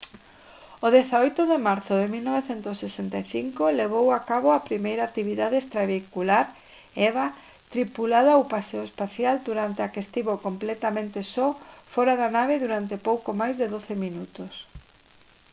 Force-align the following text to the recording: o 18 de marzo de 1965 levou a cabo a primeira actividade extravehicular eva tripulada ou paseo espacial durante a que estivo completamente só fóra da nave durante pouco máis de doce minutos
o 0.85 0.87
18 0.97 1.41
de 1.51 1.57
marzo 1.67 1.93
de 2.01 2.07
1965 2.15 3.79
levou 3.81 4.05
a 4.11 4.19
cabo 4.29 4.49
a 4.53 4.65
primeira 4.69 5.03
actividade 5.09 5.55
extravehicular 5.59 6.45
eva 7.09 7.27
tripulada 7.73 8.37
ou 8.39 8.43
paseo 8.55 8.83
espacial 8.89 9.35
durante 9.49 9.79
a 9.83 9.91
que 9.93 10.03
estivo 10.05 10.33
completamente 10.47 11.19
só 11.33 11.47
fóra 11.93 12.13
da 12.21 12.29
nave 12.37 12.55
durante 12.63 13.03
pouco 13.09 13.29
máis 13.41 13.55
de 13.61 13.67
doce 13.75 13.93
minutos 14.05 14.53